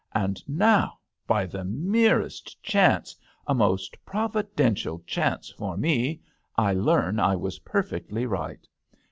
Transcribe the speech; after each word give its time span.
And 0.15 0.41
now, 0.49 0.97
by 1.27 1.45
the 1.45 1.63
merest 1.63 2.59
chance— 2.63 3.15
a 3.45 3.53
most 3.53 4.03
provi 4.03 4.41
dential 4.57 5.05
chance 5.05 5.49
for 5.51 5.77
me— 5.77 6.21
I 6.55 6.73
learn 6.73 7.19
I 7.19 7.35
was 7.35 7.59
perfectly 7.59 8.25
right. 8.25 8.67